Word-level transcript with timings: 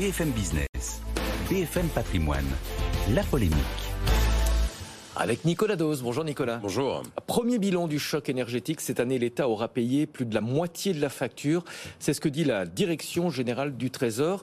BFM 0.00 0.30
Business, 0.30 1.02
BFM 1.50 1.86
Patrimoine, 1.88 2.46
la 3.12 3.22
polémique. 3.22 3.54
Avec 5.14 5.44
Nicolas 5.44 5.76
Dose. 5.76 6.02
Bonjour 6.02 6.24
Nicolas. 6.24 6.56
Bonjour. 6.56 7.02
Premier 7.26 7.58
bilan 7.58 7.86
du 7.86 7.98
choc 7.98 8.30
énergétique. 8.30 8.80
Cette 8.80 8.98
année, 8.98 9.18
l'État 9.18 9.46
aura 9.46 9.68
payé 9.68 10.06
plus 10.06 10.24
de 10.24 10.34
la 10.34 10.40
moitié 10.40 10.94
de 10.94 11.00
la 11.02 11.10
facture. 11.10 11.64
C'est 11.98 12.14
ce 12.14 12.22
que 12.22 12.30
dit 12.30 12.44
la 12.44 12.64
Direction 12.64 13.28
générale 13.28 13.76
du 13.76 13.90
Trésor. 13.90 14.42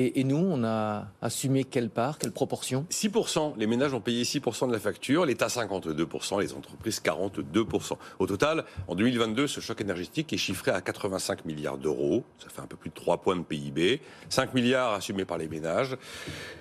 Et, 0.00 0.22
nous, 0.22 0.36
on 0.36 0.62
a 0.62 1.08
assumé 1.20 1.64
quelle 1.64 1.90
part, 1.90 2.18
quelle 2.18 2.30
proportion? 2.30 2.86
6%. 2.88 3.54
Les 3.56 3.66
ménages 3.66 3.92
ont 3.94 4.00
payé 4.00 4.22
6% 4.22 4.68
de 4.68 4.72
la 4.72 4.78
facture, 4.78 5.26
l'État 5.26 5.48
52%, 5.48 6.40
les 6.40 6.54
entreprises 6.54 7.02
42%. 7.04 7.96
Au 8.20 8.26
total, 8.28 8.64
en 8.86 8.94
2022, 8.94 9.48
ce 9.48 9.58
choc 9.58 9.80
énergétique 9.80 10.32
est 10.32 10.36
chiffré 10.36 10.70
à 10.70 10.80
85 10.80 11.44
milliards 11.46 11.78
d'euros. 11.78 12.22
Ça 12.38 12.48
fait 12.48 12.60
un 12.60 12.66
peu 12.66 12.76
plus 12.76 12.90
de 12.90 12.94
3 12.94 13.16
points 13.16 13.34
de 13.34 13.42
PIB. 13.42 14.00
5 14.28 14.54
milliards 14.54 14.94
assumés 14.94 15.24
par 15.24 15.36
les 15.36 15.48
ménages. 15.48 15.96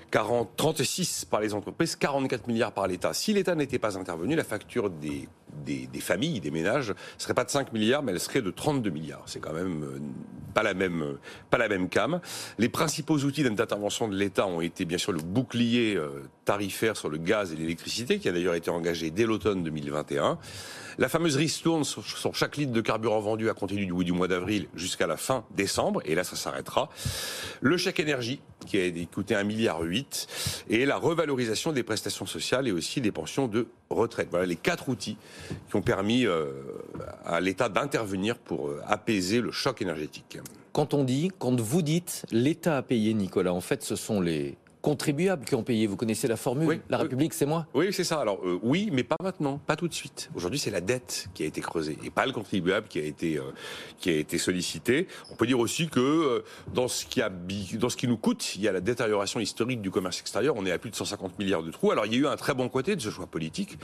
40, 0.09 0.49
36 0.55 1.25
par 1.25 1.39
les 1.39 1.53
entreprises, 1.53 1.95
44 1.95 2.47
milliards 2.47 2.71
par 2.71 2.87
l'État. 2.87 3.13
Si 3.13 3.33
l'État 3.33 3.53
n'était 3.53 3.77
pas 3.77 3.99
intervenu, 3.99 4.35
la 4.35 4.45
facture 4.45 4.89
des, 4.89 5.29
des, 5.65 5.99
familles, 5.99 6.39
des 6.39 6.51
ménages, 6.51 6.93
serait 7.17 7.33
pas 7.33 7.43
de 7.43 7.49
5 7.49 7.73
milliards, 7.73 8.03
mais 8.03 8.11
elle 8.11 8.19
serait 8.19 8.41
de 8.41 8.51
32 8.51 8.89
milliards. 8.89 9.23
C'est 9.25 9.39
quand 9.39 9.53
même 9.53 9.83
euh, 9.83 9.99
pas 10.53 10.63
la 10.63 10.73
même, 10.73 11.01
euh, 11.01 11.19
pas 11.49 11.57
la 11.57 11.67
même 11.67 11.89
cam. 11.89 12.19
Les 12.57 12.69
principaux 12.69 13.17
outils 13.17 13.43
d'intervention 13.43 14.07
de 14.07 14.15
l'État 14.15 14.47
ont 14.47 14.61
été 14.61 14.85
bien 14.85 14.97
sûr 14.97 15.11
le 15.11 15.21
bouclier 15.21 15.95
euh, 15.95 16.23
tarifaire 16.45 16.97
sur 16.97 17.09
le 17.09 17.17
gaz 17.17 17.51
et 17.53 17.55
l'électricité, 17.55 18.19
qui 18.19 18.29
a 18.29 18.31
d'ailleurs 18.31 18.55
été 18.55 18.69
engagé 18.69 19.11
dès 19.11 19.25
l'automne 19.25 19.63
2021. 19.63 20.37
La 20.99 21.09
fameuse 21.09 21.35
ristourne 21.35 21.83
sur, 21.83 22.33
chaque 22.33 22.57
litre 22.57 22.71
de 22.71 22.81
carburant 22.81 23.19
vendu 23.19 23.47
compter 23.53 23.75
du, 23.75 23.85
du 23.85 24.11
mois 24.13 24.27
d'avril 24.27 24.67
jusqu'à 24.75 25.05
la 25.05 25.15
fin 25.15 25.45
décembre, 25.55 26.01
et 26.05 26.15
là 26.15 26.23
ça 26.23 26.35
s'arrêtera. 26.35 26.89
Le 27.61 27.77
chèque 27.77 27.99
énergie, 27.99 28.41
qui 28.65 28.79
a 28.79 28.89
coûté 29.13 29.35
1,8 29.35 29.45
milliard, 29.45 29.79
et 30.69 30.85
la 30.87 30.97
revalorisation 30.97 31.71
des 31.71 31.83
prestations 31.83 32.25
sociales 32.25 32.67
et 32.67 32.71
aussi 32.71 32.99
des 32.99 33.11
pensions 33.11 33.47
de 33.47 33.67
retraite. 33.89 34.27
Voilà 34.29 34.45
les 34.45 34.55
quatre 34.55 34.89
outils 34.89 35.17
qui 35.69 35.75
ont 35.75 35.81
permis 35.81 36.25
euh, 36.25 36.51
à 37.25 37.39
l'État 37.39 37.69
d'intervenir 37.69 38.37
pour 38.37 38.67
euh, 38.67 38.81
apaiser 38.87 39.41
le 39.41 39.51
choc 39.51 39.81
énergétique. 39.81 40.39
Quand 40.73 40.93
on 40.93 41.03
dit, 41.03 41.31
quand 41.39 41.59
vous 41.59 41.81
dites 41.81 42.25
l'État 42.31 42.77
a 42.77 42.81
payé, 42.81 43.13
Nicolas, 43.13 43.53
en 43.53 43.61
fait, 43.61 43.83
ce 43.83 43.95
sont 43.95 44.21
les 44.21 44.57
contribuables 44.87 45.43
qui 45.43 45.53
ont 45.53 45.63
payé. 45.63 45.85
Vous 45.85 45.97
connaissez 45.97 46.29
la 46.29 46.37
formule 46.37 46.79
La 46.89 46.97
République, 46.97 47.33
c'est 47.33 47.45
moi 47.45 47.67
Oui, 47.73 47.91
c'est 47.91 48.05
ça. 48.05 48.21
Alors 48.21 48.39
euh, 48.45 48.57
oui, 48.63 48.87
mais 48.93 49.03
pas 49.03 49.17
maintenant, 49.21 49.59
pas 49.67 49.75
tout 49.75 49.89
de 49.89 49.93
suite. 49.93 50.29
Aujourd'hui, 50.33 50.59
c'est 50.59 50.71
la 50.71 50.79
dette 50.79 51.27
qui 51.33 51.43
a 51.43 51.45
été 51.45 51.59
creusée 51.59 51.97
et 52.05 52.09
pas 52.09 52.25
le 52.25 52.31
contribuable 52.31 52.87
qui 52.87 52.97
a 52.99 53.03
été 53.03 53.37
euh, 53.37 53.41
qui 53.99 54.09
a 54.09 54.13
été 54.13 54.37
sollicité. 54.37 55.09
On 55.29 55.35
peut 55.35 55.45
dire 55.45 55.59
aussi 55.59 55.89
que 55.89 55.99
euh, 55.99 56.45
dans 56.73 56.87
ce 56.87 57.05
qui 57.05 57.21
a 57.21 57.29
dans 57.29 57.89
ce 57.89 57.97
qui 57.97 58.07
nous 58.07 58.15
coûte, 58.15 58.55
il 58.55 58.61
y 58.61 58.69
a 58.69 58.71
la 58.71 58.79
détérioration 58.79 59.41
historique 59.41 59.81
du 59.81 59.91
commerce 59.91 60.21
extérieur. 60.21 60.55
On 60.55 60.65
est 60.65 60.71
à 60.71 60.77
plus 60.77 60.89
de 60.89 60.95
150 60.95 61.37
milliards 61.37 61.63
de 61.63 61.71
trous. 61.71 61.91
Alors 61.91 62.05
il 62.05 62.13
y 62.13 62.15
a 62.15 62.19
eu 62.19 62.27
un 62.27 62.37
très 62.37 62.53
bon 62.53 62.69
côté 62.69 62.95
de 62.95 63.01
ce 63.01 63.09
choix 63.09 63.27
politique, 63.27 63.77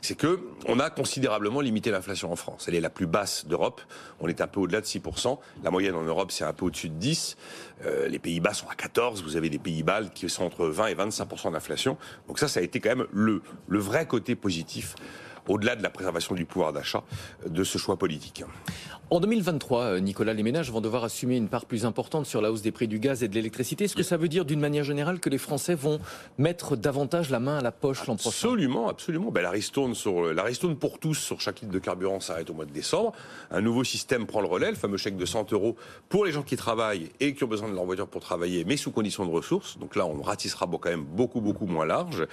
c'est 0.00 0.16
que 0.16 0.40
on 0.66 0.80
a 0.80 0.88
considérablement 0.88 1.60
limité 1.60 1.90
l'inflation 1.90 2.32
en 2.32 2.36
France. 2.36 2.64
Elle 2.66 2.76
est 2.76 2.80
la 2.80 2.88
plus 2.88 3.06
basse 3.06 3.46
d'Europe. 3.46 3.82
On 4.20 4.28
est 4.28 4.40
un 4.40 4.46
peu 4.46 4.60
au-delà 4.60 4.80
de 4.80 4.86
6% 4.86 5.38
La 5.62 5.70
moyenne 5.70 5.96
en 5.96 6.02
Europe, 6.02 6.32
c'est 6.32 6.44
un 6.44 6.54
peu 6.54 6.64
au-dessus 6.64 6.88
de 6.88 6.94
10. 6.94 7.36
les 8.08 8.18
Pays-Bas 8.18 8.54
sont 8.54 8.68
à 8.68 8.74
14. 8.74 9.22
Vous 9.22 9.36
avez 9.36 9.50
des 9.50 9.58
Pays-Bas 9.58 10.04
qui 10.14 10.26
sont 10.30 10.45
entre 10.46 10.66
20 10.66 10.86
et 10.86 10.94
25% 10.94 11.52
d'inflation. 11.52 11.96
Donc 12.28 12.38
ça, 12.38 12.48
ça 12.48 12.60
a 12.60 12.62
été 12.62 12.80
quand 12.80 12.96
même 12.96 13.06
le, 13.12 13.42
le 13.68 13.78
vrai 13.78 14.06
côté 14.06 14.34
positif 14.34 14.94
au-delà 15.48 15.76
de 15.76 15.82
la 15.82 15.90
préservation 15.90 16.34
du 16.34 16.44
pouvoir 16.44 16.72
d'achat 16.72 17.02
de 17.46 17.64
ce 17.64 17.78
choix 17.78 17.96
politique. 17.96 18.44
En 19.08 19.20
2023, 19.20 19.82
euh, 19.82 20.00
Nicolas, 20.00 20.34
les 20.34 20.42
ménages 20.42 20.72
vont 20.72 20.80
devoir 20.80 21.04
assumer 21.04 21.36
une 21.36 21.46
part 21.46 21.66
plus 21.66 21.86
importante 21.86 22.26
sur 22.26 22.40
la 22.40 22.50
hausse 22.50 22.62
des 22.62 22.72
prix 22.72 22.88
du 22.88 22.98
gaz 22.98 23.22
et 23.22 23.28
de 23.28 23.34
l'électricité. 23.34 23.84
Est-ce 23.84 23.94
que 23.94 24.02
ça 24.02 24.16
veut 24.16 24.26
dire 24.26 24.44
d'une 24.44 24.58
manière 24.58 24.82
générale 24.82 25.20
que 25.20 25.30
les 25.30 25.38
Français 25.38 25.76
vont 25.76 26.00
mettre 26.38 26.74
davantage 26.74 27.30
la 27.30 27.38
main 27.38 27.58
à 27.58 27.60
la 27.60 27.70
poche 27.70 28.04
l'an 28.08 28.16
prochain? 28.16 28.30
Absolument, 28.30 28.88
absolument. 28.88 29.30
Ben, 29.30 29.42
la, 29.42 29.50
ristourne 29.50 29.94
sur, 29.94 30.34
la 30.34 30.42
ristourne 30.42 30.74
pour 30.74 30.98
tous 30.98 31.14
sur 31.14 31.40
chaque 31.40 31.60
litre 31.60 31.72
de 31.72 31.78
carburant 31.78 32.18
s'arrête 32.18 32.50
au 32.50 32.54
mois 32.54 32.64
de 32.64 32.72
décembre. 32.72 33.12
Un 33.52 33.60
nouveau 33.60 33.84
système 33.84 34.26
prend 34.26 34.40
le 34.40 34.48
relais, 34.48 34.70
le 34.70 34.76
fameux 34.76 34.96
chèque 34.96 35.16
de 35.16 35.24
100 35.24 35.52
euros 35.52 35.76
pour 36.08 36.24
les 36.24 36.32
gens 36.32 36.42
qui 36.42 36.56
travaillent 36.56 37.10
et 37.20 37.32
qui 37.34 37.44
ont 37.44 37.48
besoin 37.48 37.68
de 37.68 37.74
leur 37.76 37.84
voiture 37.84 38.08
pour 38.08 38.22
travailler, 38.22 38.64
mais 38.64 38.76
sous 38.76 38.90
condition 38.90 39.24
de 39.24 39.30
ressources. 39.30 39.78
Donc 39.78 39.94
là, 39.94 40.04
on 40.04 40.20
ratissera 40.20 40.66
quand 40.66 40.90
même 40.90 41.04
beaucoup, 41.04 41.40
beaucoup 41.40 41.66
moins 41.66 41.86
large. 41.86 42.26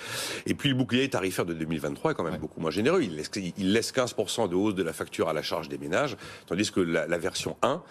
Et 0.48 0.56
puis 0.56 0.70
le 0.70 0.76
bouclier 0.76 1.08
tarifaire 1.08 1.46
de 1.46 1.54
2023 1.54 2.12
est 2.12 2.16
quand 2.16 2.24
même 2.24 2.38
beaucoup 2.38 2.60
moins 2.60 2.72
généreux. 2.72 3.03
Il 3.04 3.16
laisse, 3.16 3.32
il 3.36 3.74
laisse 3.74 3.94
15% 3.94 4.50
de 4.50 4.56
hausse 4.56 4.76
de 4.76 4.84
la 4.84 4.94
facture 4.94 5.30
à 5.30 5.34
la 5.34 5.42
charge 5.42 5.70
des 5.70 5.78
ménages, 5.78 6.18
tandis 6.48 6.72
que 6.72 6.80
la, 6.80 7.18
version 7.18 7.58
1 7.62 7.82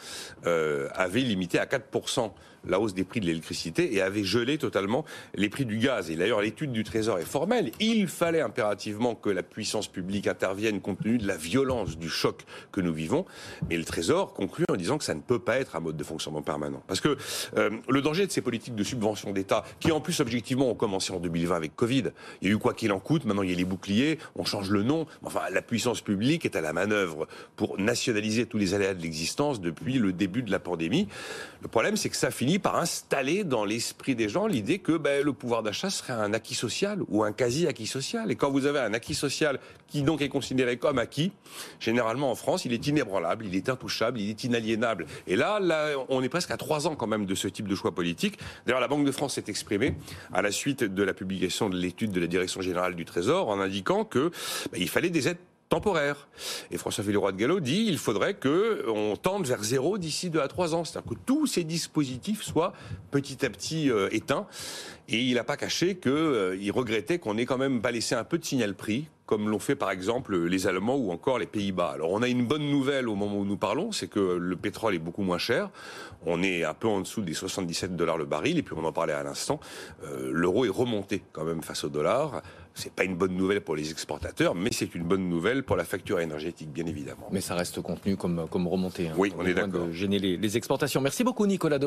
euh, 0.46 0.88
avait 0.94 1.20
limité 1.20 1.58
à 1.58 1.66
4% 1.66 2.32
la 2.66 2.80
hausse 2.80 2.94
des 2.94 3.04
prix 3.04 3.20
de 3.20 3.26
l'électricité 3.26 3.94
et 3.94 4.02
avait 4.02 4.24
gelé 4.24 4.58
totalement 4.58 5.04
les 5.34 5.48
prix 5.48 5.64
du 5.64 5.78
gaz. 5.78 6.10
Et 6.10 6.16
d'ailleurs, 6.16 6.40
l'étude 6.40 6.72
du 6.72 6.84
Trésor 6.84 7.18
est 7.18 7.24
formelle. 7.24 7.72
Il 7.80 8.08
fallait 8.08 8.40
impérativement 8.40 9.14
que 9.14 9.30
la 9.30 9.42
puissance 9.42 9.88
publique 9.88 10.26
intervienne 10.26 10.80
compte 10.80 11.00
tenu 11.02 11.18
de 11.18 11.26
la 11.26 11.36
violence 11.36 11.98
du 11.98 12.08
choc 12.08 12.44
que 12.70 12.80
nous 12.80 12.92
vivons. 12.92 13.24
Mais 13.68 13.76
le 13.76 13.84
Trésor 13.84 14.32
conclut 14.34 14.64
en 14.70 14.76
disant 14.76 14.98
que 14.98 15.04
ça 15.04 15.14
ne 15.14 15.20
peut 15.20 15.38
pas 15.38 15.58
être 15.58 15.76
un 15.76 15.80
mode 15.80 15.96
de 15.96 16.04
fonctionnement 16.04 16.42
permanent. 16.42 16.82
Parce 16.86 17.00
que 17.00 17.16
euh, 17.56 17.70
le 17.88 18.02
danger 18.02 18.26
de 18.26 18.32
ces 18.32 18.42
politiques 18.42 18.74
de 18.74 18.84
subvention 18.84 19.32
d'État, 19.32 19.64
qui 19.80 19.92
en 19.92 20.00
plus 20.00 20.20
objectivement 20.20 20.70
ont 20.70 20.74
commencé 20.74 21.12
en 21.12 21.20
2020 21.20 21.56
avec 21.56 21.76
Covid, 21.76 22.04
il 22.40 22.48
y 22.48 22.50
a 22.50 22.54
eu 22.54 22.58
quoi 22.58 22.74
qu'il 22.74 22.92
en 22.92 23.00
coûte, 23.00 23.24
maintenant 23.24 23.42
il 23.42 23.50
y 23.50 23.54
a 23.54 23.56
les 23.56 23.64
boucliers, 23.64 24.18
on 24.36 24.44
change 24.44 24.70
le 24.70 24.82
nom. 24.82 25.01
Enfin, 25.22 25.42
la 25.50 25.62
puissance 25.62 26.00
publique 26.00 26.44
est 26.44 26.56
à 26.56 26.60
la 26.60 26.72
manœuvre 26.72 27.26
pour 27.56 27.78
nationaliser 27.78 28.46
tous 28.46 28.58
les 28.58 28.74
aléas 28.74 28.94
de 28.94 29.02
l'existence 29.02 29.60
depuis 29.60 29.98
le 29.98 30.12
début 30.12 30.42
de 30.42 30.50
la 30.50 30.58
pandémie. 30.58 31.08
Le 31.62 31.68
problème, 31.68 31.96
c'est 31.96 32.08
que 32.08 32.16
ça 32.16 32.30
finit 32.30 32.58
par 32.58 32.76
installer 32.76 33.44
dans 33.44 33.64
l'esprit 33.64 34.14
des 34.14 34.28
gens 34.28 34.46
l'idée 34.46 34.78
que 34.78 34.96
ben, 34.96 35.24
le 35.24 35.32
pouvoir 35.32 35.62
d'achat 35.62 35.90
serait 35.90 36.12
un 36.12 36.32
acquis 36.32 36.54
social 36.54 37.00
ou 37.08 37.22
un 37.22 37.32
quasi-acquis 37.32 37.86
social. 37.86 38.30
Et 38.30 38.36
quand 38.36 38.50
vous 38.50 38.66
avez 38.66 38.80
un 38.80 38.94
acquis 38.94 39.14
social 39.14 39.58
qui 39.88 40.02
donc 40.02 40.22
est 40.22 40.28
considéré 40.28 40.78
comme 40.78 40.98
acquis, 40.98 41.32
généralement 41.78 42.30
en 42.30 42.34
France, 42.34 42.64
il 42.64 42.72
est 42.72 42.86
inébranlable, 42.86 43.46
il 43.46 43.54
est 43.54 43.68
intouchable, 43.68 44.20
il 44.20 44.30
est 44.30 44.44
inaliénable. 44.44 45.06
Et 45.26 45.36
là, 45.36 45.60
on 46.08 46.22
est 46.22 46.28
presque 46.28 46.50
à 46.50 46.56
trois 46.56 46.86
ans 46.86 46.96
quand 46.96 47.06
même 47.06 47.26
de 47.26 47.34
ce 47.34 47.48
type 47.48 47.68
de 47.68 47.74
choix 47.74 47.94
politique. 47.94 48.38
D'ailleurs, 48.66 48.80
la 48.80 48.88
Banque 48.88 49.04
de 49.04 49.12
France 49.12 49.34
s'est 49.34 49.44
exprimée 49.48 49.94
à 50.32 50.42
la 50.42 50.50
suite 50.50 50.82
de 50.82 51.02
la 51.02 51.14
publication 51.14 51.68
de 51.68 51.76
l'étude 51.76 52.12
de 52.12 52.20
la 52.20 52.26
Direction 52.26 52.60
générale 52.60 52.94
du 52.94 53.04
Trésor 53.04 53.48
en 53.48 53.60
indiquant 53.60 54.04
que 54.04 54.30
ben, 54.72 54.80
il 54.80 54.88
fallait 54.92 55.10
des 55.10 55.28
aides 55.28 55.38
temporaire. 55.72 56.28
Et 56.70 56.76
François 56.76 57.02
Villeroy 57.02 57.32
de 57.32 57.38
Gallo 57.38 57.58
dit 57.58 57.86
il 57.88 57.96
faudrait 57.96 58.34
que 58.34 58.84
on 58.88 59.16
tende 59.16 59.46
vers 59.46 59.62
zéro 59.62 59.96
d'ici 59.96 60.28
deux 60.28 60.40
à 60.40 60.48
trois 60.48 60.74
ans. 60.74 60.84
C'est-à-dire 60.84 61.12
que 61.12 61.18
tous 61.24 61.46
ces 61.46 61.64
dispositifs 61.64 62.42
soient 62.42 62.74
petit 63.10 63.46
à 63.46 63.48
petit 63.48 63.90
euh, 63.90 64.10
éteints. 64.12 64.46
Et 65.08 65.18
il 65.18 65.34
n'a 65.34 65.44
pas 65.44 65.56
caché 65.56 65.96
qu'il 65.96 66.12
euh, 66.12 66.72
regrettait 66.74 67.18
qu'on 67.18 67.38
ait 67.38 67.46
quand 67.46 67.56
même 67.56 67.80
pas 67.80 67.90
laissé 67.90 68.14
un 68.14 68.22
peu 68.22 68.36
de 68.36 68.44
signal 68.44 68.74
prix, 68.74 69.08
comme 69.24 69.48
l'ont 69.48 69.58
fait 69.58 69.74
par 69.74 69.90
exemple 69.90 70.36
les 70.36 70.66
Allemands 70.66 70.96
ou 70.96 71.10
encore 71.10 71.38
les 71.38 71.46
Pays-Bas. 71.46 71.92
Alors 71.94 72.10
on 72.12 72.20
a 72.20 72.28
une 72.28 72.46
bonne 72.46 72.68
nouvelle 72.70 73.08
au 73.08 73.14
moment 73.14 73.38
où 73.38 73.46
nous 73.46 73.56
parlons, 73.56 73.92
c'est 73.92 74.08
que 74.08 74.20
le 74.20 74.56
pétrole 74.56 74.94
est 74.94 74.98
beaucoup 74.98 75.22
moins 75.22 75.38
cher. 75.38 75.70
On 76.26 76.42
est 76.42 76.64
un 76.64 76.74
peu 76.74 76.86
en 76.86 77.00
dessous 77.00 77.22
des 77.22 77.32
77 77.32 77.96
dollars 77.96 78.18
le 78.18 78.26
baril, 78.26 78.58
et 78.58 78.62
puis 78.62 78.74
on 78.78 78.84
en 78.84 78.92
parlait 78.92 79.14
à 79.14 79.22
l'instant, 79.22 79.58
euh, 80.04 80.30
l'euro 80.32 80.66
est 80.66 80.68
remonté 80.68 81.22
quand 81.32 81.44
même 81.44 81.62
face 81.62 81.82
au 81.84 81.88
dollar. 81.88 82.42
C'est 82.74 82.92
pas 82.92 83.04
une 83.04 83.16
bonne 83.16 83.36
nouvelle 83.36 83.60
pour 83.60 83.76
les 83.76 83.90
exportateurs, 83.90 84.54
mais 84.54 84.70
c'est 84.72 84.94
une 84.94 85.04
bonne 85.04 85.28
nouvelle 85.28 85.62
pour 85.62 85.76
la 85.76 85.84
facture 85.84 86.20
énergétique, 86.20 86.70
bien 86.70 86.86
évidemment. 86.86 87.28
Mais 87.30 87.40
ça 87.40 87.54
reste 87.54 87.80
contenu 87.82 88.16
comme, 88.16 88.46
comme 88.50 88.66
remontée. 88.66 89.08
Hein. 89.08 89.14
Oui, 89.16 89.32
on, 89.38 89.44
est 89.44 89.54
d'accord. 89.54 89.86
de 89.86 89.92
gêner 89.92 90.18
les, 90.18 90.36
les 90.36 90.56
exportations. 90.56 91.00
Merci 91.00 91.24
beaucoup, 91.24 91.46
Nicolas 91.46 91.78